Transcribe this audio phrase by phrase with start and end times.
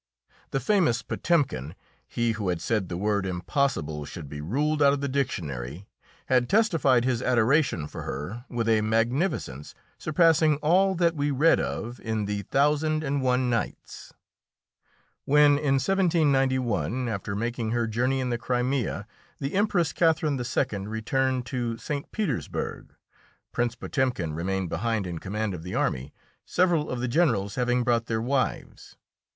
[0.49, 1.75] The famous Potemkin
[2.07, 5.85] he who had said the word "impossible" should be ruled out of the dictionary
[6.25, 11.99] had testified his adoration for her with a magnificence surpassing all that we read of
[11.99, 14.11] in the "Thousand and One Nights."
[15.25, 19.05] When, in 1791, after making her journey in the Crimea,
[19.39, 20.87] the Empress Catherine II.
[20.87, 22.11] returned to St.
[22.11, 22.95] Petersburg,
[23.51, 26.11] Prince Potemkin remained behind in command of the army,
[26.43, 28.95] several of the generals having brought their wives.